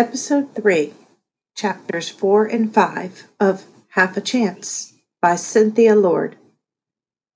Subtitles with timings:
[0.00, 0.94] Episode 3,
[1.54, 6.36] Chapters 4 and 5 of Half a Chance by Cynthia Lord.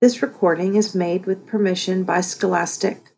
[0.01, 3.11] This recording is made with permission by Scholastic.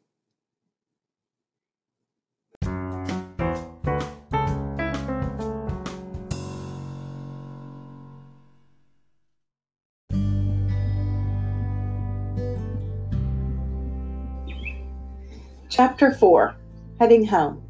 [15.69, 16.55] Chapter 4
[16.99, 17.66] Heading Home.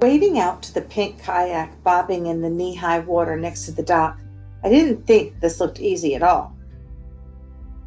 [0.00, 3.82] Wading out to the pink kayak bobbing in the knee high water next to the
[3.82, 4.16] dock,
[4.62, 6.54] I didn't think this looked easy at all.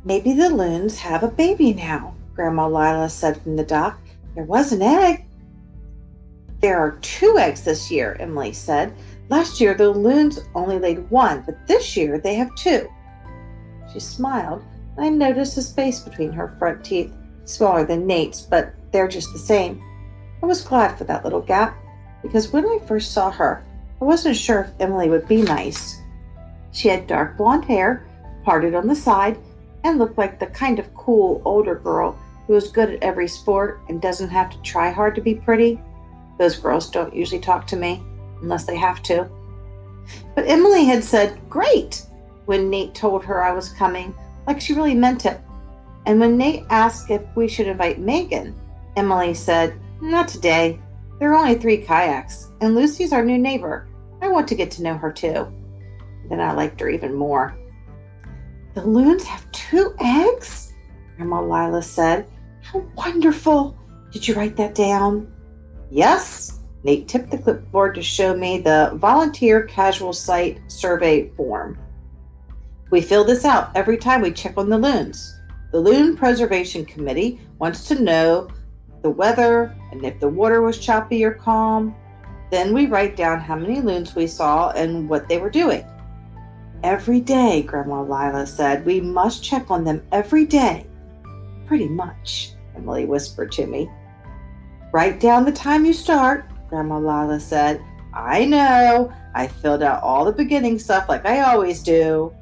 [0.03, 3.97] Maybe the loons have a baby now, Grandma Lila said from the dock.
[4.35, 5.23] There was an egg.
[6.59, 8.93] There are two eggs this year, Emily said.
[9.29, 12.89] Last year the loons only laid one, but this year they have two.
[13.93, 14.63] She smiled,
[14.97, 17.13] and I noticed a space between her front teeth,
[17.45, 19.81] smaller than Nate's, but they're just the same.
[20.43, 21.77] I was glad for that little gap
[22.21, 23.63] because when I first saw her,
[24.01, 25.99] I wasn't sure if Emily would be nice.
[26.71, 28.05] She had dark blonde hair,
[28.43, 29.37] parted on the side,
[29.83, 33.81] and looked like the kind of cool older girl who is good at every sport
[33.89, 35.79] and doesn't have to try hard to be pretty.
[36.39, 38.03] Those girls don't usually talk to me
[38.41, 39.29] unless they have to.
[40.35, 42.03] But Emily had said, Great,
[42.45, 44.13] when Nate told her I was coming,
[44.47, 45.39] like she really meant it.
[46.05, 48.59] And when Nate asked if we should invite Megan,
[48.95, 50.79] Emily said, Not today.
[51.21, 53.87] There are only three kayaks, and Lucy's our new neighbor.
[54.23, 55.53] I want to get to know her too.
[56.27, 57.55] Then I liked her even more.
[58.73, 60.73] The loons have two eggs?
[61.15, 62.25] Grandma Lila said.
[62.63, 63.77] How wonderful!
[64.11, 65.31] Did you write that down?
[65.91, 66.57] Yes.
[66.83, 71.77] Nate tipped the clipboard to show me the volunteer casual site survey form.
[72.89, 75.39] We fill this out every time we check on the loons.
[75.71, 78.49] The Loon Preservation Committee wants to know
[79.03, 81.95] the weather, and if the water was choppy or calm.
[82.49, 85.85] Then we write down how many loons we saw and what they were doing.
[86.83, 90.87] Every day, Grandma Lila said, we must check on them every day.
[91.65, 93.89] Pretty much, Emily whispered to me.
[94.91, 97.81] Write down the time you start, Grandma Lila said.
[98.13, 99.13] I know.
[99.33, 102.33] I filled out all the beginning stuff like I always do.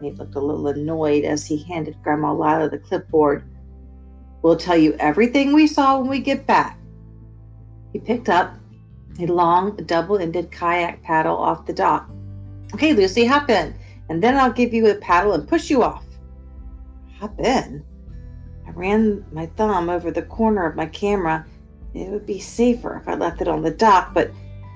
[0.00, 3.44] He looked a little annoyed as he handed Grandma Lila the clipboard.
[4.44, 6.78] We'll tell you everything we saw when we get back.
[7.94, 8.52] He picked up
[9.18, 12.10] a long, double ended kayak paddle off the dock.
[12.74, 13.74] Okay, Lucy, hop in,
[14.10, 16.04] and then I'll give you a paddle and push you off.
[17.20, 17.82] Hop in?
[18.66, 21.46] I ran my thumb over the corner of my camera.
[21.94, 24.30] It would be safer if I left it on the dock, but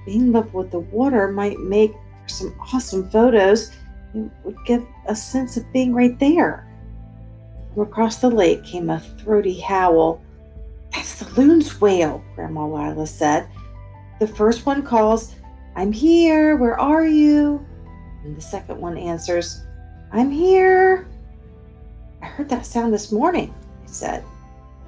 [0.06, 1.92] being level with the water might make
[2.22, 3.70] for some awesome photos.
[4.14, 6.67] It would give a sense of being right there.
[7.78, 10.20] From across the lake came a throaty howl.
[10.92, 13.46] That's the loon's wail, Grandma Lila said.
[14.18, 15.36] The first one calls,
[15.76, 17.64] I'm here, where are you?
[18.24, 19.62] And the second one answers,
[20.10, 21.06] I'm here.
[22.20, 24.24] I heard that sound this morning, I said.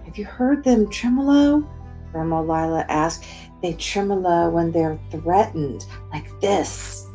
[0.04, 1.64] Have you heard them tremolo?
[2.10, 3.24] Grandma Lila asked.
[3.62, 7.06] They tremolo when they're threatened, like this.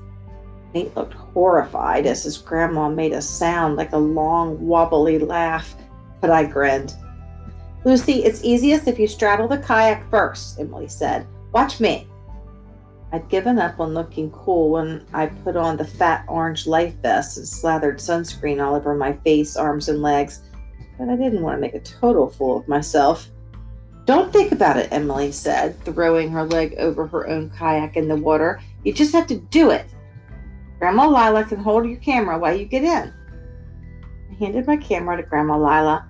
[0.76, 5.74] Nate looked horrified as his grandma made a sound like a long, wobbly laugh,
[6.20, 6.94] but I grinned.
[7.86, 11.26] Lucy, it's easiest if you straddle the kayak first, Emily said.
[11.54, 12.10] Watch me.
[13.14, 17.38] I'd given up on looking cool when I put on the fat orange life vest
[17.38, 20.42] and slathered sunscreen all over my face, arms, and legs,
[20.98, 23.30] but I didn't want to make a total fool of myself.
[24.04, 28.18] Don't think about it, Emily said, throwing her leg over her own kayak in the
[28.18, 28.60] water.
[28.84, 29.86] You just have to do it.
[30.86, 33.12] Grandma Lila can hold your camera while you get in.
[34.30, 36.08] I handed my camera to Grandma Lila.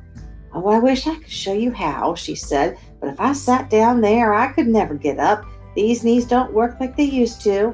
[0.53, 4.01] Oh, I wish I could show you how, she said, but if I sat down
[4.01, 5.45] there, I could never get up.
[5.77, 7.73] These knees don't work like they used to.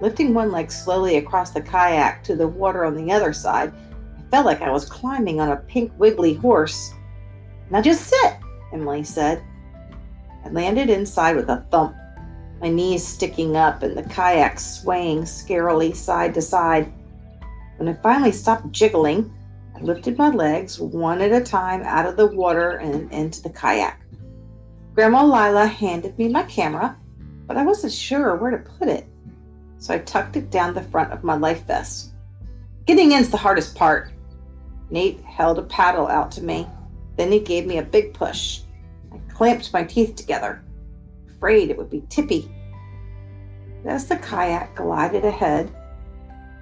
[0.00, 3.72] Lifting one leg slowly across the kayak to the water on the other side,
[4.16, 6.94] I felt like I was climbing on a pink wiggly horse.
[7.68, 8.36] Now just sit,
[8.72, 9.42] Emily said.
[10.44, 11.96] I landed inside with a thump
[12.60, 16.92] my knees sticking up and the kayak swaying scarily side to side.
[17.76, 19.32] When I finally stopped jiggling,
[19.76, 23.50] I lifted my legs one at a time out of the water and into the
[23.50, 24.00] kayak.
[24.94, 26.96] Grandma Lila handed me my camera,
[27.46, 29.06] but I wasn't sure where to put it,
[29.78, 32.12] so I tucked it down the front of my life vest.
[32.86, 34.12] Getting in's the hardest part.
[34.90, 36.66] Nate held a paddle out to me.
[37.16, 38.60] Then he gave me a big push.
[39.12, 40.63] I clamped my teeth together
[41.44, 42.50] afraid it would be tippy.
[43.84, 45.70] As the kayak glided ahead,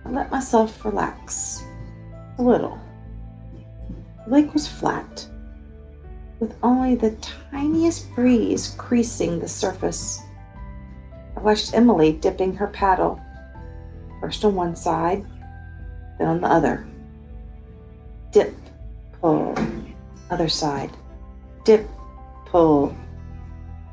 [0.05, 1.63] I let myself relax
[2.37, 2.81] a little.
[4.27, 5.25] The lake was flat,
[6.41, 7.13] with only the
[7.53, 10.19] tiniest breeze creasing the surface.
[11.37, 13.21] I watched Emily dipping her paddle,
[14.21, 15.25] first on one side,
[16.19, 16.85] then on the other.
[18.33, 18.53] Dip,
[19.21, 19.55] pull,
[20.29, 20.91] other side.
[21.65, 21.89] Dip,
[22.47, 22.97] pull.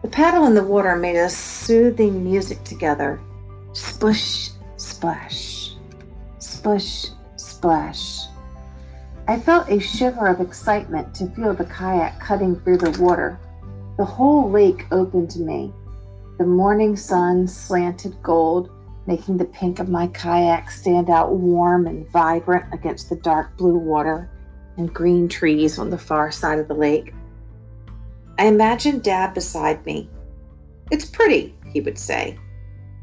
[0.02, 3.20] The paddle and the water made a soothing music together.
[3.74, 5.74] Splish, splash,
[6.40, 8.22] splish, splash.
[9.28, 13.38] I felt a shiver of excitement to feel the kayak cutting through the water.
[13.98, 15.74] The whole lake opened to me.
[16.38, 18.72] The morning sun slanted gold,
[19.06, 23.78] making the pink of my kayak stand out warm and vibrant against the dark blue
[23.78, 24.30] water
[24.78, 27.14] and green trees on the far side of the lake.
[28.40, 30.10] I imagined Dad beside me.
[30.92, 32.40] It's pretty, he would say.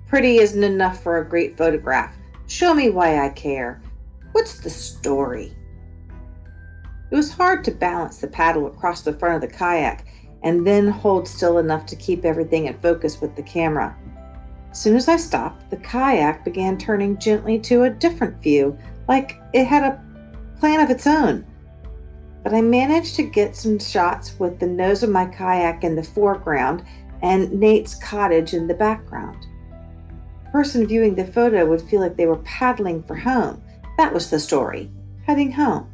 [0.08, 2.16] Pretty isn't enough for a great photograph.
[2.46, 3.82] Show me why I care.
[4.32, 5.54] What's the story?
[7.10, 10.06] It was hard to balance the paddle across the front of the kayak
[10.42, 13.94] and then hold still enough to keep everything in focus with the camera.
[14.70, 19.38] As soon as I stopped, the kayak began turning gently to a different view, like
[19.52, 20.02] it had a
[20.58, 21.44] plan of its own
[22.46, 26.02] but I managed to get some shots with the nose of my kayak in the
[26.04, 26.84] foreground
[27.20, 29.48] and Nate's cottage in the background.
[30.44, 33.60] The person viewing the photo would feel like they were paddling for home.
[33.98, 34.88] That was the story,
[35.26, 35.92] heading home.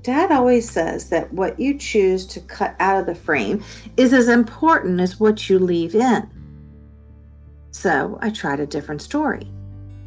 [0.00, 3.62] Dad always says that what you choose to cut out of the frame
[3.98, 6.30] is as important as what you leave in.
[7.72, 9.52] So I tried a different story.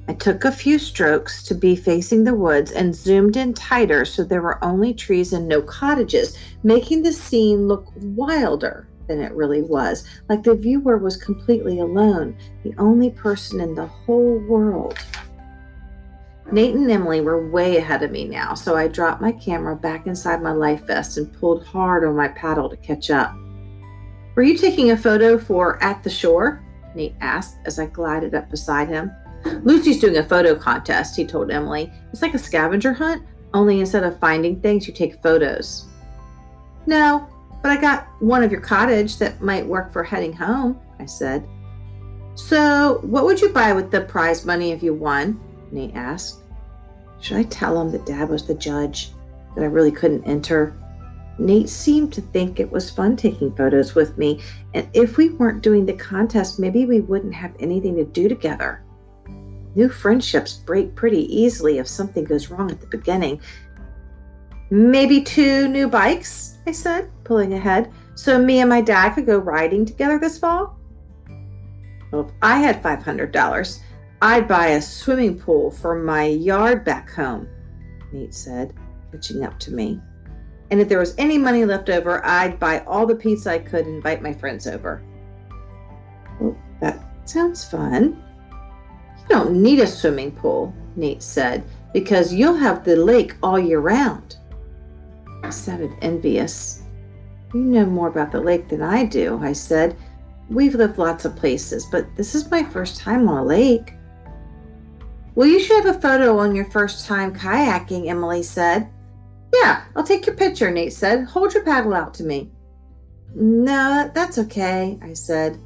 [0.08, 4.24] I took a few strokes to be facing the woods and zoomed in tighter so
[4.24, 9.62] there were only trees and no cottages, making the scene look wilder than it really
[9.62, 14.98] was, like the viewer was completely alone, the only person in the whole world.
[16.52, 20.06] Nate and Emily were way ahead of me now, so I dropped my camera back
[20.06, 23.34] inside my life vest and pulled hard on my paddle to catch up.
[24.36, 26.62] Were you taking a photo for At the Shore?
[26.94, 29.12] Nate asked as I glided up beside him.
[29.64, 31.92] Lucy's doing a photo contest, he told Emily.
[32.12, 33.24] It's like a scavenger hunt,
[33.54, 35.86] only instead of finding things, you take photos.
[36.86, 37.28] No,
[37.62, 41.48] but I got one of your cottage that might work for heading home, I said.
[42.36, 45.40] So, what would you buy with the prize money if you won?
[45.72, 46.40] Nate asked.
[47.22, 49.12] Should I tell him that Dad was the judge,
[49.56, 50.76] that I really couldn't enter?
[51.40, 54.42] Nate seemed to think it was fun taking photos with me,
[54.74, 58.84] and if we weren't doing the contest, maybe we wouldn't have anything to do together.
[59.76, 63.42] New friendships break pretty easily if something goes wrong at the beginning.
[64.70, 69.38] Maybe two new bikes, I said, pulling ahead, so me and my dad could go
[69.38, 70.78] riding together this fall.
[72.12, 73.80] Well, if I had $500,
[74.22, 77.48] I'd buy a swimming pool for my yard back home,
[78.12, 78.74] Nate said,
[79.12, 80.00] catching up to me.
[80.72, 83.86] And if there was any money left over, I'd buy all the pizza I could
[83.86, 85.04] and invite my friends over.
[86.40, 88.24] Well, that sounds fun,
[89.24, 93.80] you don't need a swimming pool, Nate said, because you'll have the lake all year
[93.80, 94.38] round.
[95.44, 96.84] I sounded envious.
[97.54, 99.96] You know more about the lake than I do, I said.
[100.50, 103.94] We've lived lots of places, but this is my first time on a lake.
[105.36, 108.90] Well, you should have a photo on your first time kayaking, Emily said.
[109.54, 111.26] Yeah, I'll take your picture, Nate said.
[111.26, 112.52] Hold your paddle out to me.
[113.36, 115.60] No, that's okay, I said.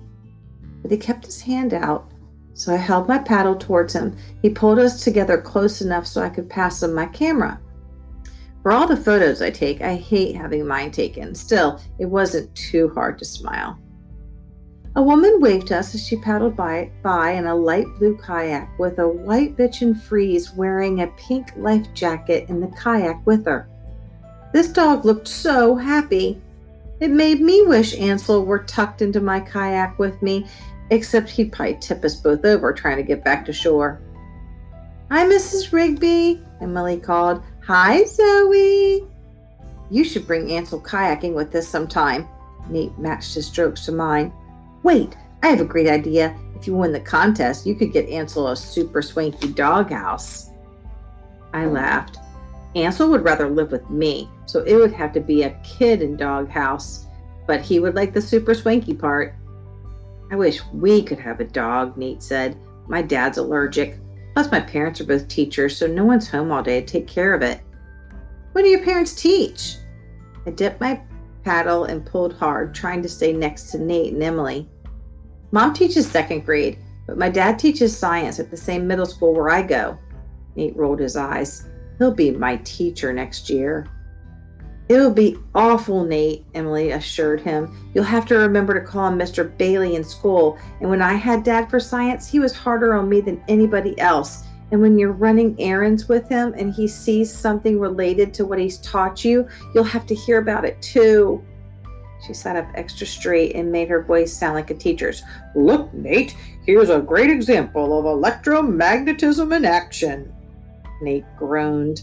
[0.81, 2.11] But he kept his hand out
[2.57, 4.17] so I held my paddle towards him.
[4.41, 7.59] He pulled us together close enough so I could pass him my camera.
[8.63, 11.35] For all the photos I take, I hate having mine taken.
[11.35, 13.77] Still, it wasn't too hard to smile.
[14.95, 18.97] A woman waved us as she paddled by, by in a light blue kayak with
[18.97, 23.69] a white bichon frise wearing a pink life jacket in the kayak with her.
[24.51, 26.41] This dog looked so happy.
[26.99, 30.47] It made me wish Ansel were tucked into my kayak with me
[30.89, 34.01] except he'd probably tip us both over trying to get back to shore.
[35.11, 35.71] Hi, Mrs.
[35.71, 37.41] Rigby, Emily called.
[37.65, 39.07] Hi, Zoe.
[39.89, 42.27] You should bring Ansel kayaking with us sometime.
[42.69, 44.33] Nate matched his strokes to mine.
[44.83, 46.37] Wait, I have a great idea.
[46.55, 50.49] If you win the contest, you could get Ansel a super swanky doghouse.
[51.53, 52.17] I laughed.
[52.75, 56.17] Ansel would rather live with me, so it would have to be a kid in
[56.17, 57.05] doghouse,
[57.47, 59.35] but he would like the super swanky part.
[60.31, 62.57] I wish we could have a dog, Nate said.
[62.87, 63.99] My dad's allergic.
[64.33, 67.33] Plus, my parents are both teachers, so no one's home all day to take care
[67.33, 67.61] of it.
[68.51, 69.77] What do your parents teach?
[70.45, 71.01] I dipped my
[71.43, 74.69] paddle and pulled hard, trying to stay next to Nate and Emily.
[75.51, 79.49] Mom teaches second grade, but my dad teaches science at the same middle school where
[79.49, 79.97] I go.
[80.55, 81.69] Nate rolled his eyes.
[81.97, 83.87] He'll be my teacher next year.
[84.89, 87.89] It'll be awful, Nate, Emily assured him.
[87.93, 89.55] You'll have to remember to call him Mr.
[89.57, 90.57] Bailey in school.
[90.79, 94.43] And when I had dad for science, he was harder on me than anybody else.
[94.71, 98.79] And when you're running errands with him and he sees something related to what he's
[98.79, 101.43] taught you, you'll have to hear about it too.
[102.25, 105.21] She sat up extra straight and made her voice sound like a teacher's.
[105.55, 110.33] Look, Nate, here's a great example of electromagnetism in action.
[111.01, 112.01] Nate groaned.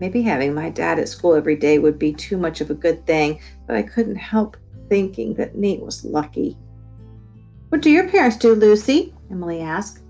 [0.00, 3.04] Maybe having my dad at school every day would be too much of a good
[3.06, 4.56] thing, but I couldn't help
[4.88, 6.56] thinking that Nate was lucky.
[7.70, 9.14] What do your parents do, Lucy?
[9.30, 10.04] Emily asked.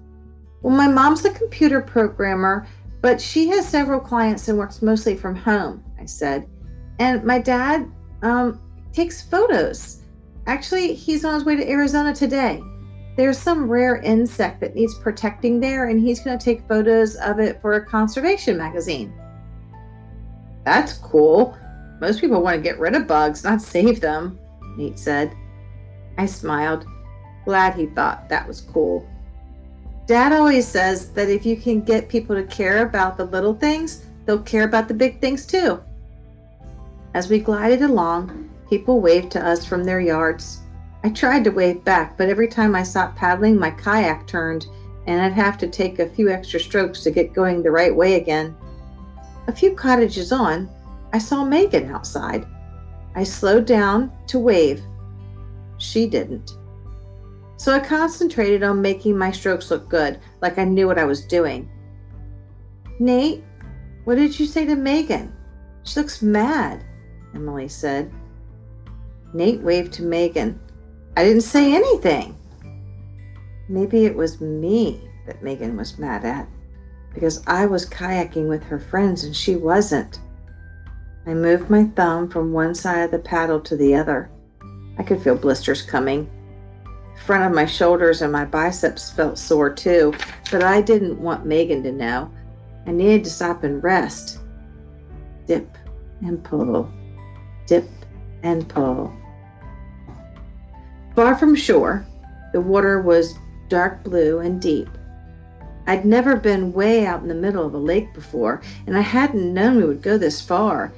[0.62, 2.66] Well, my mom's a computer programmer,
[3.00, 6.48] but she has several clients and works mostly from home, I said.
[6.98, 7.90] And my dad
[8.22, 8.60] um,
[8.92, 10.02] takes photos.
[10.46, 12.62] Actually, he's on his way to Arizona today.
[13.16, 17.40] There's some rare insect that needs protecting there, and he's going to take photos of
[17.40, 19.12] it for a conservation magazine.
[20.68, 21.56] That's cool.
[21.98, 24.38] Most people want to get rid of bugs, not save them,
[24.76, 25.34] Nate said.
[26.18, 26.84] I smiled,
[27.46, 29.08] glad he thought that was cool.
[30.06, 34.04] Dad always says that if you can get people to care about the little things,
[34.26, 35.82] they'll care about the big things too.
[37.14, 40.60] As we glided along, people waved to us from their yards.
[41.02, 44.66] I tried to wave back, but every time I stopped paddling, my kayak turned,
[45.06, 48.16] and I'd have to take a few extra strokes to get going the right way
[48.16, 48.54] again.
[49.48, 50.68] A few cottages on,
[51.14, 52.46] I saw Megan outside.
[53.14, 54.82] I slowed down to wave.
[55.78, 56.52] She didn't.
[57.56, 61.24] So I concentrated on making my strokes look good, like I knew what I was
[61.24, 61.70] doing.
[63.00, 63.42] Nate,
[64.04, 65.34] what did you say to Megan?
[65.82, 66.84] She looks mad,
[67.34, 68.12] Emily said.
[69.32, 70.60] Nate waved to Megan.
[71.16, 72.36] I didn't say anything.
[73.70, 76.46] Maybe it was me that Megan was mad at
[77.18, 80.20] because I was kayaking with her friends and she wasn't.
[81.26, 84.30] I moved my thumb from one side of the paddle to the other.
[84.98, 86.30] I could feel blisters coming.
[86.84, 90.14] The front of my shoulders and my biceps felt sore too,
[90.52, 92.30] but I didn't want Megan to know.
[92.86, 94.38] I needed to stop and rest.
[95.48, 95.76] Dip
[96.22, 96.88] and pull,
[97.66, 97.88] dip
[98.44, 99.12] and pull.
[101.16, 102.06] Far from shore,
[102.52, 103.34] the water was
[103.68, 104.88] dark blue and deep.
[105.88, 109.54] I'd never been way out in the middle of a lake before, and I hadn't
[109.54, 110.92] known we would go this far.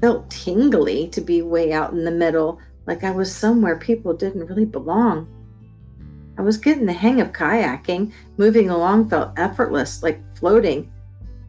[0.00, 4.46] Felt tingly to be way out in the middle, like I was somewhere people didn't
[4.46, 5.28] really belong.
[6.38, 8.14] I was getting the hang of kayaking.
[8.38, 10.90] Moving along felt effortless, like floating.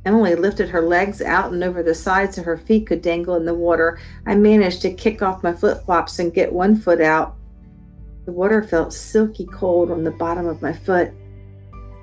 [0.05, 3.45] Emily lifted her legs out and over the sides so her feet could dangle in
[3.45, 3.99] the water.
[4.25, 7.37] I managed to kick off my flip flops and get one foot out.
[8.25, 11.13] The water felt silky cold on the bottom of my foot.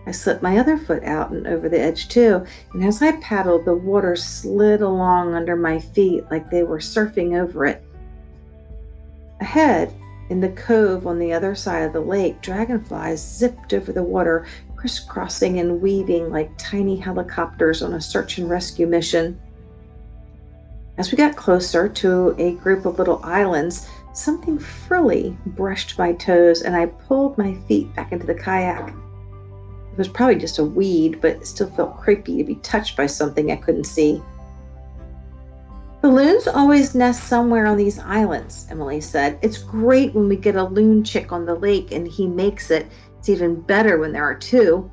[0.07, 3.65] I slipped my other foot out and over the edge too, and as I paddled,
[3.65, 7.85] the water slid along under my feet like they were surfing over it.
[9.41, 9.95] Ahead,
[10.29, 14.47] in the cove on the other side of the lake, dragonflies zipped over the water,
[14.77, 19.41] crisscrossing and weaving like tiny helicopters on a search and rescue mission.
[20.99, 26.63] As we got closer to a group of little islands, something frilly brushed my toes,
[26.63, 28.93] and I pulled my feet back into the kayak.
[29.93, 33.07] It was probably just a weed, but it still felt creepy to be touched by
[33.07, 34.23] something I couldn't see.
[36.01, 39.39] The loons always nest somewhere on these islands, Emily said.
[39.41, 42.87] It's great when we get a loon chick on the lake and he makes it.
[43.19, 44.91] It's even better when there are two.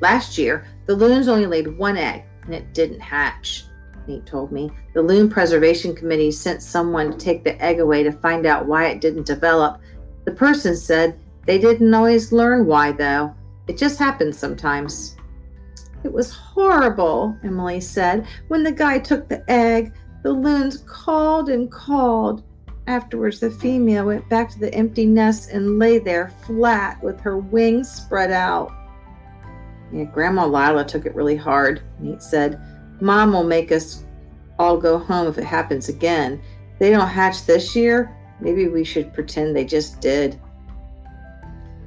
[0.00, 3.64] Last year, the loons only laid one egg and it didn't hatch,
[4.06, 4.70] Nate told me.
[4.94, 8.86] The Loon Preservation Committee sent someone to take the egg away to find out why
[8.86, 9.80] it didn't develop.
[10.24, 13.34] The person said they didn't always learn why, though.
[13.66, 15.16] It just happens sometimes.
[16.02, 18.26] It was horrible, Emily said.
[18.48, 22.42] When the guy took the egg, the loons called and called.
[22.86, 27.38] Afterwards, the female went back to the empty nest and lay there flat with her
[27.38, 28.72] wings spread out.
[29.92, 32.60] Yeah, Grandma Lila took it really hard, Nate said.
[33.00, 34.04] Mom will make us
[34.58, 36.40] all go home if it happens again.
[36.78, 40.40] They don't hatch this year, maybe we should pretend they just did.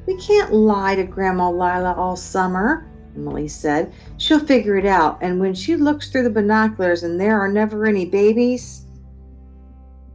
[0.05, 3.93] We can't lie to Grandma Lila all summer, Emily said.
[4.17, 7.85] She'll figure it out, and when she looks through the binoculars and there are never
[7.85, 8.85] any babies.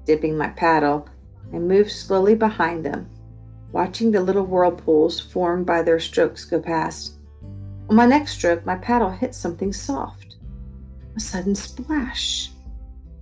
[0.04, 1.08] Dipping my paddle,
[1.52, 3.08] I moved slowly behind them,
[3.72, 7.14] watching the little whirlpools formed by their strokes go past.
[7.88, 10.36] On my next stroke, my paddle hit something soft.
[11.16, 12.50] A sudden splash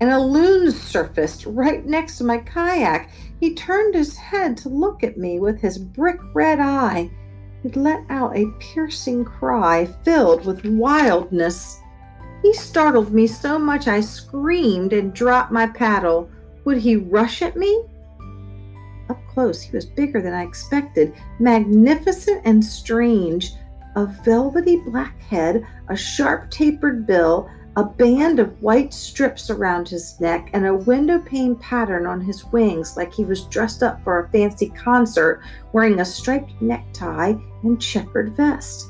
[0.00, 3.10] and a loon surfaced right next to my kayak.
[3.40, 7.10] He turned his head to look at me with his brick red eye.
[7.62, 11.80] He let out a piercing cry filled with wildness.
[12.42, 16.30] He startled me so much I screamed and dropped my paddle.
[16.64, 17.84] Would he rush at me?
[19.08, 23.52] Up close, he was bigger than I expected, magnificent and strange.
[23.96, 30.18] A velvety black head, a sharp tapered bill, a band of white strips around his
[30.18, 34.18] neck, and a window pane pattern on his wings, like he was dressed up for
[34.18, 35.42] a fancy concert,
[35.74, 38.88] wearing a striped necktie and checkered vest.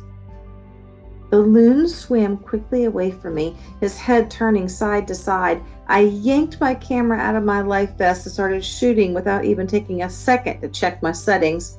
[1.30, 5.60] The loon swam quickly away from me, his head turning side to side.
[5.88, 10.02] I yanked my camera out of my life vest and started shooting without even taking
[10.02, 11.78] a second to check my settings.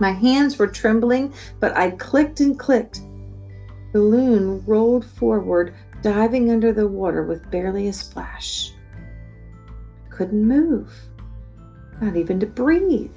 [0.00, 3.02] My hands were trembling, but I clicked and clicked.
[3.92, 8.72] The loon rolled forward, diving under the water with barely a splash.
[10.06, 10.92] I couldn't move,
[12.00, 13.10] not even to breathe.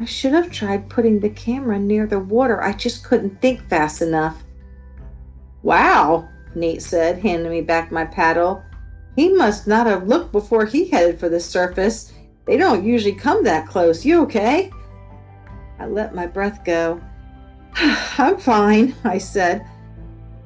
[0.00, 2.62] I should have tried putting the camera near the water.
[2.62, 4.42] I just couldn't think fast enough.
[5.62, 8.62] Wow, Nate said, handing me back my paddle.
[9.16, 12.12] He must not have looked before he headed for the surface.
[12.46, 14.04] They don't usually come that close.
[14.04, 14.70] You okay?
[15.78, 17.00] I let my breath go.
[17.76, 19.66] I'm fine, I said.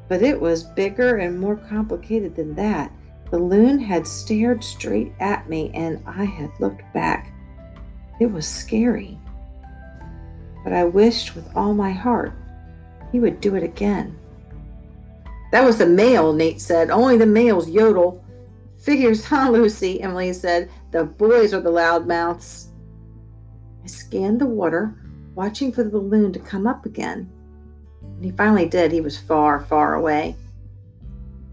[0.09, 2.91] But it was bigger and more complicated than that.
[3.31, 7.33] The loon had stared straight at me, and I had looked back.
[8.21, 9.19] It was scary
[10.69, 12.35] but I wished with all my heart
[13.11, 14.19] he would do it again.
[15.50, 16.91] That was the male, Nate said.
[16.91, 18.23] Only the males yodel.
[18.83, 20.03] Figures, huh, Lucy?
[20.03, 20.71] Emily said.
[20.91, 22.67] The boys are the loudmouths.
[23.83, 24.95] I scanned the water,
[25.35, 27.33] watching for the balloon to come up again.
[28.21, 30.37] He finally did, he was far, far away.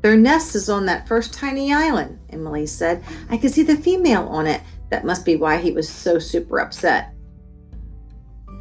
[0.01, 3.03] Their nest is on that first tiny island, Emily said.
[3.29, 4.61] I could see the female on it.
[4.89, 7.13] That must be why he was so super upset.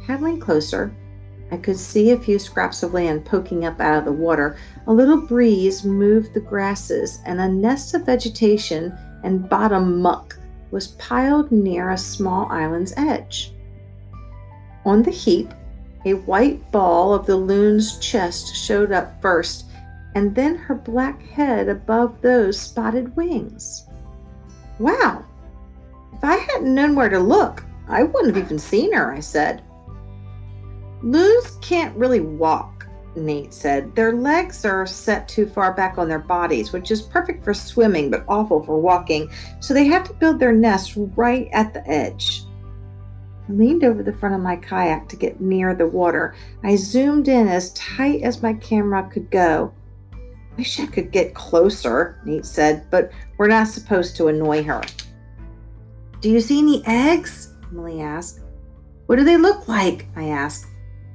[0.07, 0.95] Paddling closer,
[1.51, 4.57] I could see a few scraps of land poking up out of the water.
[4.87, 10.37] A little breeze moved the grasses, and a nest of vegetation and bottom muck
[10.71, 13.53] was piled near a small island's edge.
[14.83, 15.53] On the heap,
[16.05, 19.65] a white ball of the loon's chest showed up first,
[20.13, 23.87] and then her black head above those spotted wings.
[24.79, 25.25] Wow!
[26.13, 29.63] If I hadn't known where to look, I wouldn't have even seen her, I said.
[31.01, 33.95] Loons can't really walk, Nate said.
[33.95, 38.09] Their legs are set too far back on their bodies, which is perfect for swimming
[38.09, 42.43] but awful for walking, so they have to build their nest right at the edge.
[43.47, 46.35] Leaned over the front of my kayak to get near the water.
[46.63, 49.73] I zoomed in as tight as my camera could go.
[50.57, 54.81] Wish I could get closer, Nate said, but we're not supposed to annoy her.
[56.21, 57.53] Do you see any eggs?
[57.71, 58.39] Emily asked.
[59.05, 60.07] What do they look like?
[60.15, 60.65] I asked.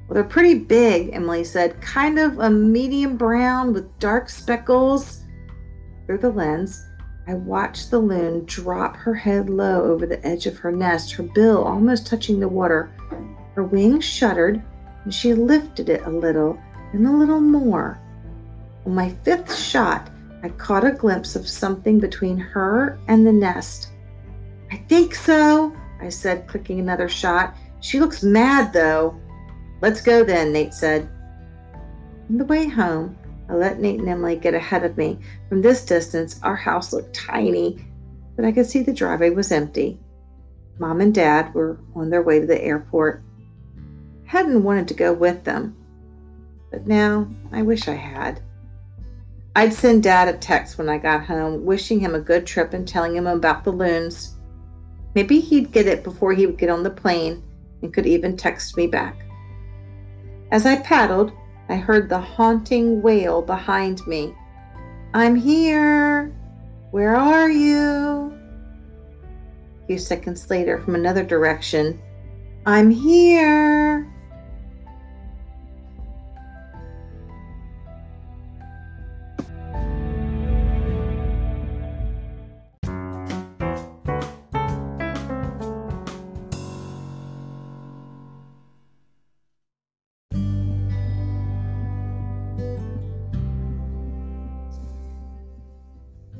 [0.07, 1.81] Well, they're pretty big, Emily said.
[1.81, 5.23] Kind of a medium brown with dark speckles.
[6.05, 6.85] Through the lens,
[7.31, 11.23] I watched the loon drop her head low over the edge of her nest, her
[11.23, 12.91] bill almost touching the water.
[13.55, 14.61] Her wings shuddered,
[15.05, 16.59] and she lifted it a little
[16.91, 17.97] and a little more.
[18.85, 20.09] On my fifth shot,
[20.43, 23.93] I caught a glimpse of something between her and the nest.
[24.69, 27.55] I think so, I said, clicking another shot.
[27.79, 29.17] She looks mad, though.
[29.79, 31.07] Let's go then, Nate said.
[32.29, 33.17] On the way home,
[33.51, 35.19] I let Nate and Emily get ahead of me.
[35.49, 37.85] From this distance, our house looked tiny,
[38.37, 39.99] but I could see the driveway was empty.
[40.79, 43.21] Mom and Dad were on their way to the airport.
[44.23, 45.75] Hadn't wanted to go with them,
[46.71, 48.41] but now I wish I had.
[49.53, 52.87] I'd send Dad a text when I got home, wishing him a good trip and
[52.87, 54.37] telling him about the loons.
[55.13, 57.43] Maybe he'd get it before he would get on the plane
[57.81, 59.25] and could even text me back.
[60.51, 61.33] As I paddled,
[61.71, 64.35] I heard the haunting wail behind me.
[65.13, 66.35] I'm here.
[66.91, 68.37] Where are you?
[69.81, 72.01] A few seconds later, from another direction,
[72.65, 74.05] I'm here.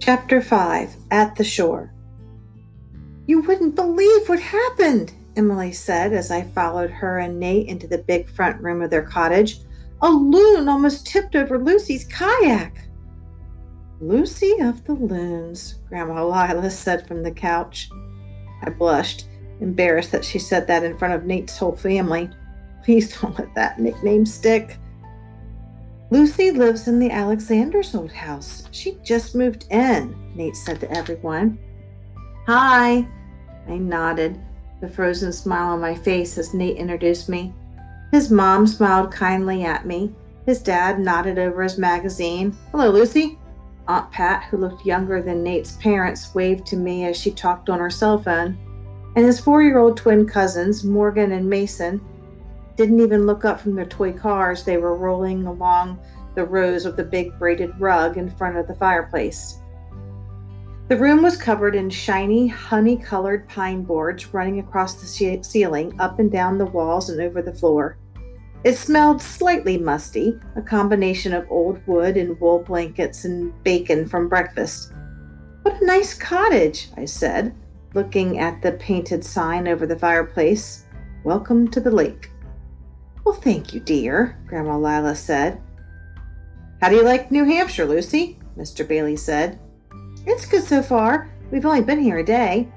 [0.02, 1.94] Chapter 5 At the Shore.
[3.28, 8.00] You wouldn't believe what happened, Emily said as I followed her and Nate into the
[8.00, 9.60] big front room of their cottage.
[10.02, 12.80] A loon almost tipped over Lucy's kayak.
[14.00, 17.88] Lucy of the Loons, Grandma Lila said from the couch.
[18.64, 19.28] I blushed,
[19.60, 22.28] embarrassed that she said that in front of Nate's whole family.
[22.84, 24.80] Please don't let that nickname stick.
[26.12, 28.68] Lucy lives in the Alexander's old house.
[28.72, 31.58] She just moved in, Nate said to everyone.
[32.48, 33.08] Hi.
[33.66, 34.38] I nodded,
[34.82, 37.54] the frozen smile on my face as Nate introduced me.
[38.12, 40.14] His mom smiled kindly at me.
[40.46, 42.58] His dad nodded over his magazine.
[42.72, 43.40] Hello, Lucy.
[43.88, 47.80] Aunt Pat, who looked younger than Nate's parents, waved to me as she talked on
[47.80, 48.58] her cell phone.
[49.16, 52.02] And his four year old twin cousins, Morgan and Mason,
[52.76, 54.64] didn't even look up from their toy cars.
[54.64, 56.00] They were rolling along
[56.36, 59.58] the rows of the big braided rug in front of the fireplace.
[60.88, 66.20] The room was covered in shiny, honey colored pine boards running across the ceiling, up
[66.20, 67.98] and down the walls, and over the floor.
[68.64, 74.28] It smelled slightly musty, a combination of old wood and wool blankets and bacon from
[74.28, 74.92] breakfast.
[75.62, 77.56] What a nice cottage, I said,
[77.94, 80.86] looking at the painted sign over the fireplace.
[81.24, 82.31] Welcome to the lake.
[83.24, 85.62] Well, thank you, dear, Grandma Lila said.
[86.82, 88.40] How do you like New Hampshire, Lucy?
[88.58, 88.88] Mr.
[88.88, 89.60] Bailey said.
[90.26, 91.30] It's good so far.
[91.52, 92.68] We've only been here a day.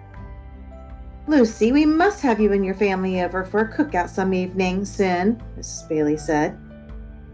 [1.27, 5.43] Lucy, we must have you and your family over for a cookout some evening soon,
[5.59, 5.89] Mrs.
[5.89, 6.59] Bailey said.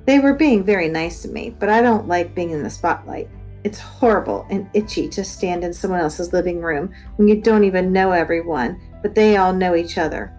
[0.06, 3.28] They were being very nice to me, but I don't like being in the spotlight.
[3.64, 7.92] It's horrible and itchy to stand in someone else's living room when you don't even
[7.92, 10.32] know everyone, but they all know each other.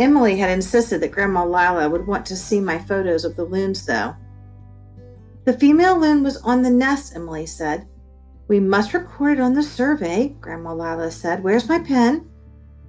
[0.00, 3.84] Emily had insisted that Grandma Lila would want to see my photos of the loons,
[3.84, 4.16] though.
[5.44, 7.86] The female loon was on the nest, Emily said.
[8.48, 11.42] We must record it on the survey, Grandma Lila said.
[11.42, 12.30] Where's my pen?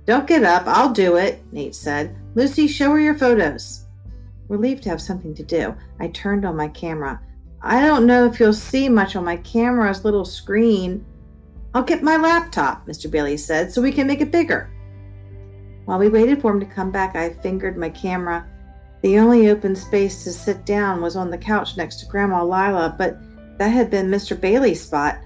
[0.06, 2.16] Don't get up, I'll do it, Nate said.
[2.34, 3.88] Lucy, show her your photos.
[4.48, 7.22] Relieved to have something to do, I turned on my camera.
[7.62, 11.06] I don't know if you'll see much on my camera's little screen.
[11.74, 13.12] I'll get my laptop, Mr.
[13.12, 14.71] Bailey said, so we can make it bigger.
[15.86, 18.46] While we waited for him to come back, I fingered my camera.
[19.02, 22.96] The only open space to sit down was on the couch next to Grandma Lila,
[22.98, 23.18] but
[23.58, 24.40] that had been Mr.
[24.40, 25.18] Bailey's spot.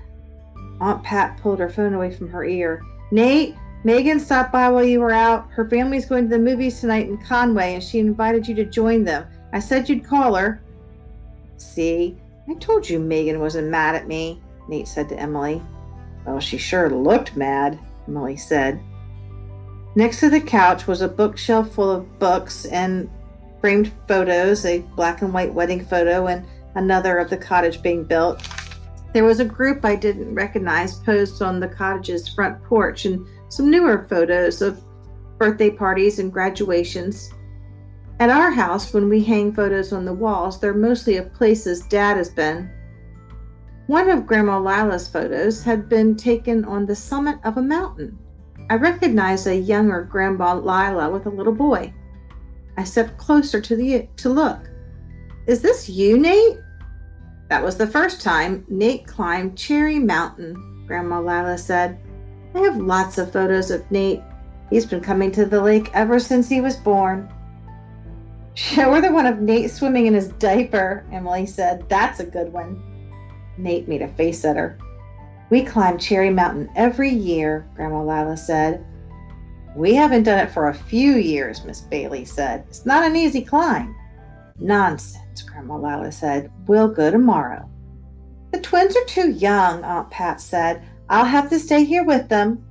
[0.80, 2.82] Aunt Pat pulled her phone away from her ear.
[3.12, 5.50] Nate, Megan stopped by while you were out.
[5.52, 9.04] Her family's going to the movies tonight in Conway, and she invited you to join
[9.04, 9.26] them.
[9.54, 10.62] I said you'd call her.
[11.58, 12.18] See,
[12.50, 15.62] I told you Megan wasn't mad at me, Nate said to Emily.
[16.26, 18.80] Well, she sure looked mad, Emily said.
[19.98, 23.10] Next to the couch was a bookshelf full of books and
[23.62, 28.46] framed photos, a black and white wedding photo, and another of the cottage being built.
[29.14, 33.72] There was a group I didn't recognize posed on the cottage's front porch and some
[33.72, 34.82] newer photos of
[35.38, 37.32] birthday parties and graduations.
[38.20, 42.18] At our house, when we hang photos on the walls, they're mostly of places Dad
[42.18, 42.70] has been.
[43.88, 48.20] One of Grandma Lila's photos had been taken on the summit of a mountain.
[48.70, 51.94] I recognized a younger Grandma Lila with a little boy.
[52.78, 54.70] I stepped closer to the to look.
[55.48, 56.58] Is this you, Nate?
[57.50, 62.00] That was the first time Nate climbed Cherry Mountain, Grandma Lila said.
[62.56, 64.22] I have lots of photos of Nate.
[64.72, 67.32] He's been coming to the lake ever since he was born.
[68.56, 71.88] Show her the one of Nate swimming in his diaper, Emily said.
[71.88, 72.82] That's a good one.
[73.58, 74.80] Nate made a face at her.
[75.50, 78.86] We climb Cherry Mountain every year, Grandma Lila said.
[79.76, 82.66] We haven't done it for a few years, Miss Bailey said.
[82.68, 83.96] It's not an easy climb.
[84.58, 86.52] Nonsense, Grandma Lila said.
[86.66, 87.70] We'll go tomorrow.
[88.52, 90.82] The twins are too young, Aunt Pat said.
[91.10, 92.66] I'll have to stay here with them.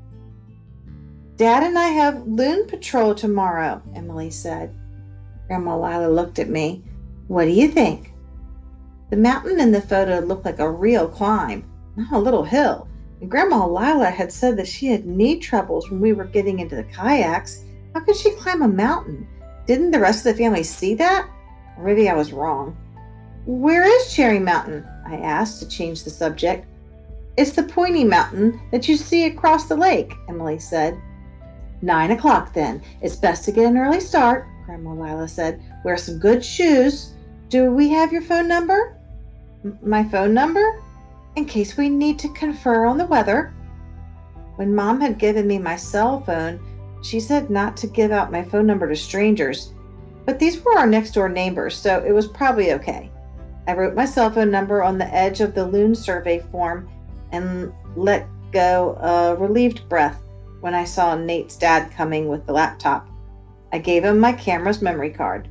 [1.37, 4.75] Dad and I have loon patrol tomorrow, Emily said.
[5.47, 6.83] Grandma Lila looked at me.
[7.29, 8.13] What do you think?
[9.11, 12.89] The mountain in the photo looked like a real climb not a little hill.
[13.21, 16.77] And Grandma Lila had said that she had knee troubles when we were getting into
[16.77, 17.65] the kayaks.
[17.95, 19.27] How could she climb a mountain?
[19.67, 21.29] Didn't the rest of the family see that?
[21.79, 22.77] Or maybe I was wrong.
[23.47, 24.87] Where is Cherry Mountain?
[25.07, 26.67] I asked to change the subject.
[27.37, 31.01] It's the pointy mountain that you see across the lake, Emily said.
[31.83, 32.83] Nine o'clock then.
[33.03, 35.63] It's best to get an early start, Grandma Lila said.
[35.85, 37.13] Wear some good shoes.
[37.49, 38.97] Do we have your phone number?
[39.65, 40.83] M- my phone number?
[41.37, 43.55] In case we need to confer on the weather.
[44.57, 46.61] When mom had given me my cell phone,
[47.03, 49.75] she said not to give out my phone number to strangers,
[50.25, 53.11] but these were our next door neighbors, so it was probably okay.
[53.67, 56.89] I wrote my cell phone number on the edge of the loon survey form
[57.33, 60.23] and let go a relieved breath
[60.61, 63.09] when I saw Nate's dad coming with the laptop.
[63.73, 65.49] I gave him my camera's memory card.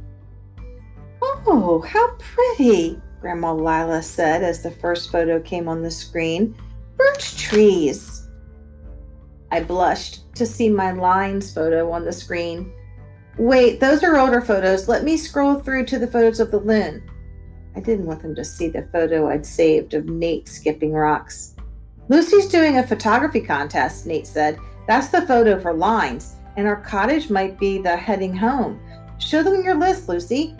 [1.21, 3.01] Oh, how pretty!
[3.23, 6.53] Grandma Lila said as the first photo came on the screen.
[6.97, 8.27] Birch trees.
[9.49, 12.73] I blushed to see my lines photo on the screen.
[13.37, 14.89] Wait, those are older photos.
[14.89, 17.09] Let me scroll through to the photos of the loon.
[17.77, 21.55] I didn't want them to see the photo I'd saved of Nate skipping rocks.
[22.09, 24.59] Lucy's doing a photography contest, Nate said.
[24.85, 28.81] That's the photo for lines, and our cottage might be the heading home.
[29.17, 30.57] Show them your list, Lucy.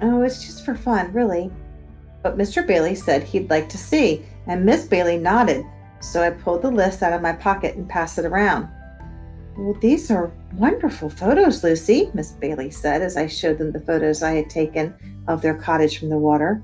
[0.00, 1.50] Oh, it's just for fun, really.
[2.22, 2.66] But Mr.
[2.66, 5.64] Bailey said he'd like to see, and Miss Bailey nodded,
[6.00, 8.68] so I pulled the list out of my pocket and passed it around.
[9.56, 14.22] Well, these are wonderful photos, Lucy, Miss Bailey said as I showed them the photos
[14.22, 14.94] I had taken
[15.28, 16.62] of their cottage from the water.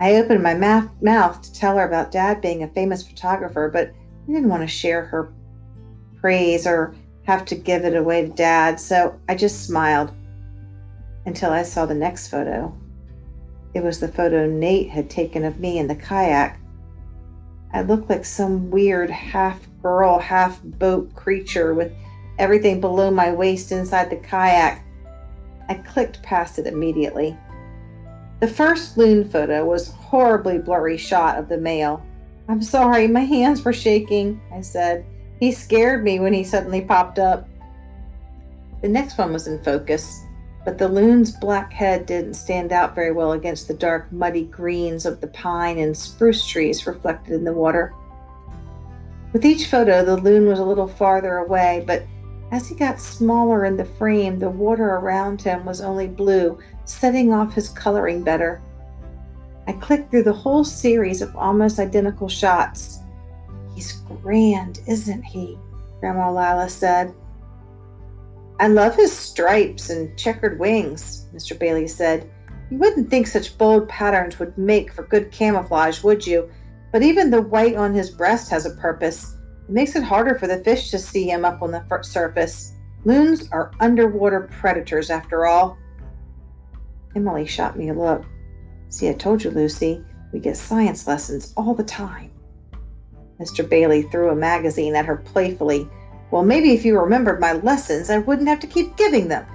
[0.00, 3.88] I opened my ma- mouth to tell her about Dad being a famous photographer, but
[3.88, 5.32] I didn't want to share her
[6.20, 10.12] praise or have to give it away to Dad, so I just smiled
[11.26, 12.74] until I saw the next photo.
[13.74, 16.58] It was the photo Nate had taken of me in the kayak.
[17.72, 21.92] I looked like some weird half girl, half boat creature with
[22.38, 24.82] everything below my waist inside the kayak.
[25.68, 27.36] I clicked past it immediately.
[28.40, 32.02] The first loon photo was horribly blurry shot of the male.
[32.48, 35.04] I'm sorry, my hands were shaking, I said.
[35.40, 37.46] He scared me when he suddenly popped up.
[38.80, 40.24] The next one was in focus
[40.68, 45.06] but the loon's black head didn't stand out very well against the dark, muddy greens
[45.06, 47.94] of the pine and spruce trees reflected in the water.
[49.32, 52.02] With each photo, the loon was a little farther away, but
[52.50, 57.32] as he got smaller in the frame, the water around him was only blue, setting
[57.32, 58.60] off his coloring better.
[59.66, 62.98] I clicked through the whole series of almost identical shots.
[63.74, 65.58] He's grand, isn't he?
[66.00, 67.14] Grandma Lila said.
[68.60, 71.56] I love his stripes and checkered wings, Mr.
[71.56, 72.28] Bailey said.
[72.70, 76.50] You wouldn't think such bold patterns would make for good camouflage, would you?
[76.92, 79.36] But even the white on his breast has a purpose.
[79.68, 82.72] It makes it harder for the fish to see him up on the surface.
[83.04, 85.78] Loons are underwater predators, after all.
[87.14, 88.24] Emily shot me a look.
[88.88, 92.32] See, I told you, Lucy, we get science lessons all the time.
[93.40, 93.66] Mr.
[93.66, 95.88] Bailey threw a magazine at her playfully
[96.30, 99.46] well, maybe if you remembered my lessons, I wouldn't have to keep giving them.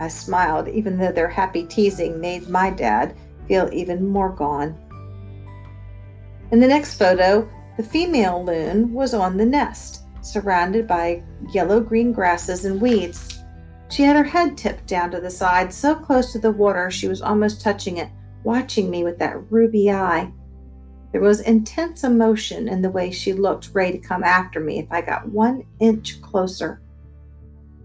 [0.00, 3.14] I smiled, even though their happy teasing made my dad
[3.46, 4.76] feel even more gone.
[6.50, 12.12] In the next photo, the female loon was on the nest, surrounded by yellow green
[12.12, 13.38] grasses and weeds.
[13.90, 17.08] She had her head tipped down to the side, so close to the water she
[17.08, 18.08] was almost touching it,
[18.42, 20.32] watching me with that ruby eye.
[21.12, 24.92] There was intense emotion in the way she looked, ready to come after me if
[24.92, 26.80] I got one inch closer.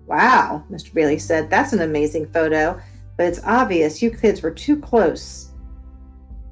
[0.05, 0.93] Wow, Mr.
[0.93, 2.79] Bailey said, that's an amazing photo,
[3.17, 5.49] but it's obvious you kids were too close.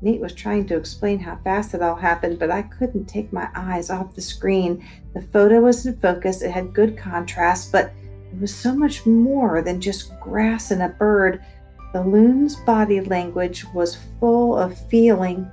[0.01, 3.47] Nate was trying to explain how fast it all happened, but I couldn't take my
[3.55, 4.85] eyes off the screen.
[5.13, 7.93] The photo was in focus, it had good contrast, but
[8.31, 11.45] it was so much more than just grass and a bird.
[11.93, 15.49] The loon's body language was full of feeling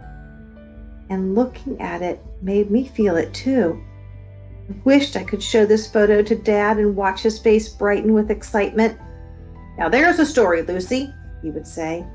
[1.11, 3.83] and looking at it made me feel it too.
[4.69, 8.31] I wished I could show this photo to Dad and watch his face brighten with
[8.31, 8.99] excitement.
[9.77, 12.07] Now there's a story, Lucy, he would say.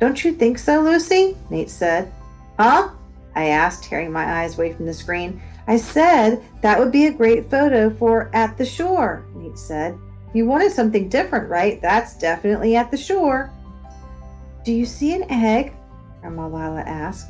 [0.00, 1.36] Don't you think so, Lucy?
[1.50, 2.12] Nate said.
[2.58, 2.90] Huh?
[3.34, 5.40] I asked, tearing my eyes away from the screen.
[5.66, 9.98] I said that would be a great photo for At the Shore, Nate said.
[10.34, 11.80] You wanted something different, right?
[11.80, 13.50] That's definitely at the shore.
[14.64, 15.74] Do you see an egg?
[16.20, 17.28] Grandma Lila asked.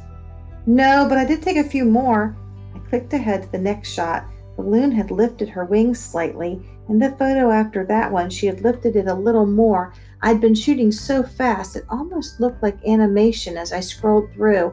[0.66, 2.37] No, but I did take a few more.
[2.74, 4.27] I clicked ahead to the next shot.
[4.57, 6.61] The loon had lifted her wings slightly.
[6.88, 9.92] In the photo after that one, she had lifted it a little more.
[10.20, 14.72] I'd been shooting so fast it almost looked like animation as I scrolled through.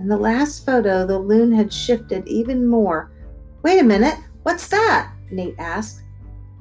[0.00, 3.12] In the last photo, the loon had shifted even more.
[3.62, 5.12] Wait a minute, what's that?
[5.30, 6.02] Nate asked.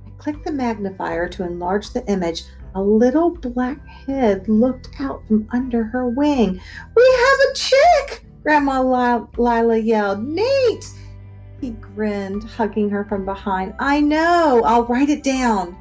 [0.06, 2.44] I clicked the magnifier to enlarge the image.
[2.76, 6.60] A little black head looked out from under her wing.
[6.96, 8.26] We have a chick!
[8.44, 8.82] Grandma
[9.38, 10.24] Lila yelled.
[10.24, 10.86] Nate!
[11.60, 13.74] He grinned, hugging her from behind.
[13.80, 15.78] I know, I'll write it down.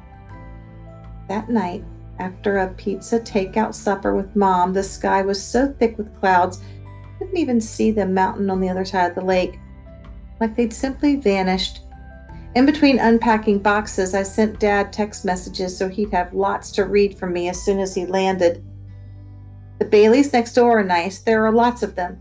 [1.27, 1.83] That night,
[2.19, 6.61] after a pizza takeout supper with Mom, the sky was so thick with clouds,
[7.03, 9.59] I couldn't even see the mountain on the other side of the lake.
[10.39, 11.81] Like they'd simply vanished
[12.55, 17.17] in between unpacking boxes, I sent Dad text messages so he'd have lots to read
[17.17, 18.63] from me as soon as he landed.
[19.77, 21.19] The Baileys next door are nice.
[21.19, 22.19] There are lots of them.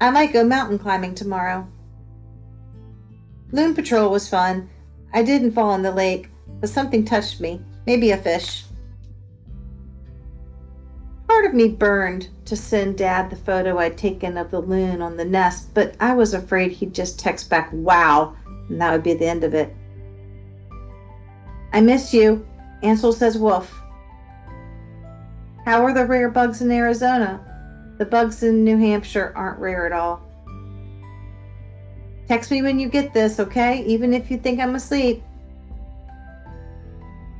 [0.00, 1.66] I might go mountain climbing tomorrow.
[3.52, 4.68] Loon Patrol was fun.
[5.14, 6.28] I didn't fall in the lake,
[6.60, 7.62] but something touched me.
[7.86, 8.64] Maybe a fish.
[11.28, 15.16] Part of me burned to send Dad the photo I'd taken of the loon on
[15.16, 18.36] the nest, but I was afraid he'd just text back, wow,
[18.68, 19.74] and that would be the end of it.
[21.72, 22.46] I miss you.
[22.82, 23.72] Ansel says Wolf.
[25.64, 27.40] How are the rare bugs in Arizona?
[27.98, 30.22] The bugs in New Hampshire aren't rare at all.
[32.28, 33.84] Text me when you get this, okay?
[33.84, 35.22] Even if you think I'm asleep.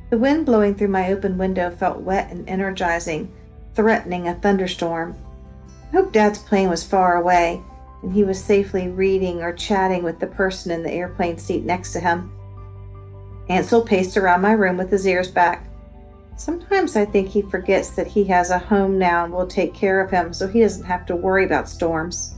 [0.09, 3.31] The wind blowing through my open window felt wet and energizing,
[3.75, 5.15] threatening a thunderstorm.
[5.89, 7.61] I hoped Dad's plane was far away
[8.01, 11.93] and he was safely reading or chatting with the person in the airplane seat next
[11.93, 12.31] to him.
[13.49, 15.67] Ansel paced around my room with his ears back.
[16.35, 19.99] Sometimes I think he forgets that he has a home now and will take care
[20.01, 22.35] of him so he doesn't have to worry about storms.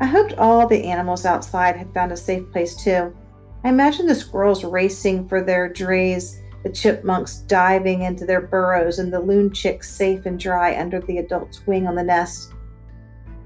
[0.00, 3.16] I hoped all the animals outside had found a safe place too.
[3.64, 9.12] I imagined the squirrels racing for their drays, the chipmunks diving into their burrows, and
[9.12, 12.52] the loon chicks safe and dry under the adult's wing on the nest.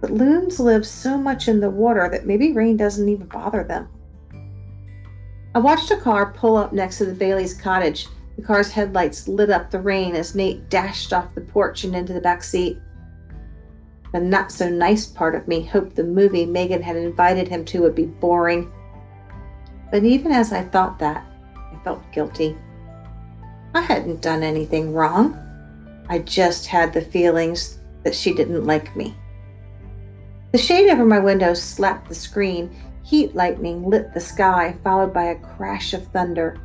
[0.01, 3.89] But loons live so much in the water that maybe rain doesn't even bother them.
[5.55, 8.07] I watched a car pull up next to the Bailey's cottage.
[8.37, 12.13] The car's headlights lit up the rain as Nate dashed off the porch and into
[12.13, 12.79] the back seat.
[14.13, 17.83] The not so nice part of me hoped the movie Megan had invited him to
[17.83, 18.73] would be boring.
[19.91, 22.57] But even as I thought that, I felt guilty.
[23.75, 25.39] I hadn't done anything wrong.
[26.09, 29.15] I just had the feelings that she didn't like me.
[30.53, 32.75] The shade over my window slapped the screen.
[33.05, 36.61] Heat lightning lit the sky, followed by a crash of thunder.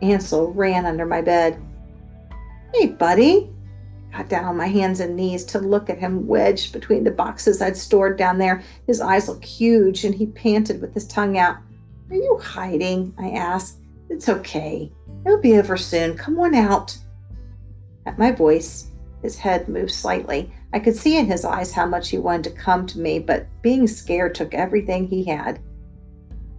[0.00, 1.60] Ansel ran under my bed.
[2.72, 3.50] Hey, buddy.
[4.12, 7.10] I got down on my hands and knees to look at him wedged between the
[7.10, 8.62] boxes I'd stored down there.
[8.86, 11.56] His eyes looked huge, and he panted with his tongue out.
[12.10, 13.12] Are you hiding?
[13.18, 13.78] I asked.
[14.08, 14.92] It's okay.
[15.24, 16.16] It'll be over soon.
[16.16, 16.96] Come on out.
[18.06, 20.52] At my voice, his head moved slightly.
[20.76, 23.46] I could see in his eyes how much he wanted to come to me, but
[23.62, 25.58] being scared took everything he had.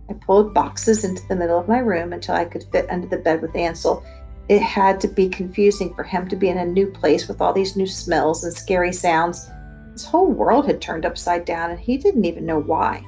[0.09, 3.19] I pulled boxes into the middle of my room until I could fit under the
[3.19, 4.03] bed with Ansel.
[4.49, 7.53] It had to be confusing for him to be in a new place with all
[7.53, 9.51] these new smells and scary sounds.
[9.91, 13.05] His whole world had turned upside down, and he didn't even know why.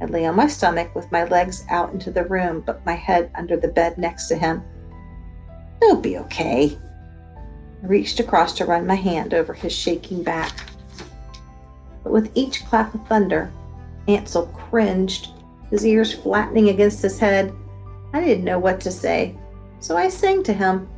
[0.00, 3.32] I lay on my stomach with my legs out into the room, but my head
[3.34, 4.62] under the bed next to him.
[5.82, 6.78] It'll be okay,
[7.82, 10.52] I reached across to run my hand over his shaking back.
[12.02, 13.52] But with each clap of thunder,
[14.08, 15.28] Ansel cringed,
[15.70, 17.52] his ears flattening against his head.
[18.12, 19.36] I didn't know what to say,
[19.80, 20.88] so I sang to him.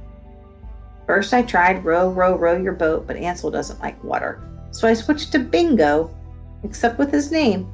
[1.07, 4.95] First, I tried row, row, row your boat, but Ansel doesn't like water, so I
[4.95, 6.15] switched to bingo,
[6.63, 7.73] except with his name.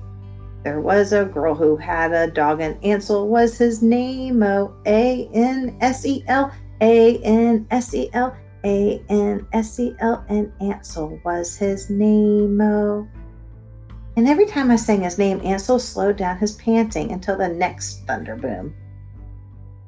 [0.63, 4.43] There was a girl who had a dog, and Ansel was his name.
[4.43, 8.35] O A N S E L A N S E L.
[8.65, 12.61] A N S E L N Ansel was his name.
[12.61, 18.07] And every time I sang his name, Ansel slowed down his panting until the next
[18.07, 18.75] thunder boom.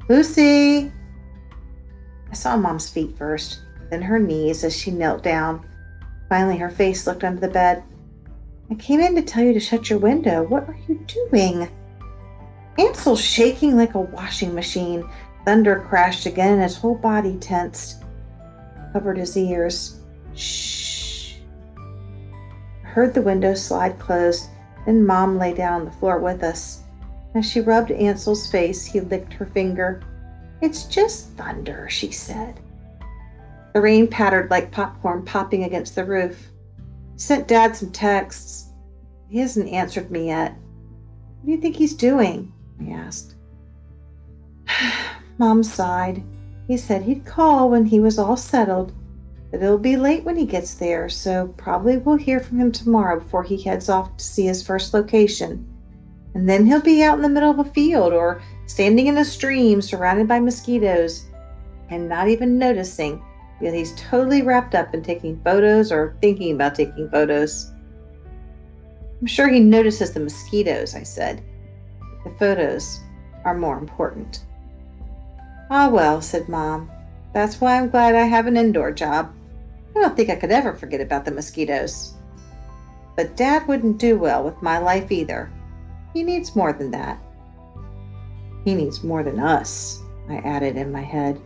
[0.08, 0.92] Lucy!
[2.30, 3.60] I saw Mom's feet first,
[3.90, 5.66] then her knees as she knelt down.
[6.28, 7.82] Finally, her face looked under the bed.
[8.70, 10.42] I came in to tell you to shut your window.
[10.42, 11.68] What are you doing?
[12.78, 15.08] Ansel, shaking like a washing machine.
[15.44, 18.02] Thunder crashed again and his whole body tensed
[18.96, 20.00] covered his ears.
[20.34, 21.34] Shh.
[22.82, 24.48] I heard the window slide closed,
[24.86, 26.82] then Mom lay down on the floor with us.
[27.34, 30.02] As she rubbed Ansel's face, he licked her finger.
[30.62, 32.58] It's just thunder, she said.
[33.74, 36.48] The rain pattered like popcorn popping against the roof.
[37.16, 38.70] Sent Dad some texts.
[39.28, 40.52] He hasn't answered me yet.
[40.52, 42.50] What do you think he's doing?
[42.80, 43.34] I asked.
[45.36, 46.24] Mom sighed.
[46.66, 48.92] He said he'd call when he was all settled,
[49.50, 53.20] but it'll be late when he gets there, so probably we'll hear from him tomorrow
[53.20, 55.66] before he heads off to see his first location.
[56.34, 59.24] And then he'll be out in the middle of a field or standing in a
[59.24, 61.26] stream surrounded by mosquitoes
[61.88, 63.22] and not even noticing
[63.62, 67.72] that he's totally wrapped up in taking photos or thinking about taking photos.
[69.20, 71.42] I'm sure he notices the mosquitoes, I said.
[72.24, 73.00] The photos
[73.44, 74.40] are more important.
[75.70, 76.90] Ah, well, said Mom.
[77.32, 79.32] That's why I'm glad I have an indoor job.
[79.94, 82.14] I don't think I could ever forget about the mosquitoes.
[83.16, 85.50] But Dad wouldn't do well with my life either.
[86.12, 87.18] He needs more than that.
[88.64, 91.40] He needs more than us, I added in my head.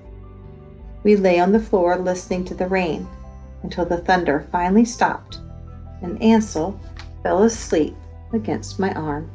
[1.03, 3.09] We lay on the floor listening to the rain
[3.63, 5.39] until the thunder finally stopped
[6.03, 6.79] and Ansel
[7.23, 7.95] fell asleep
[8.33, 9.31] against my arm.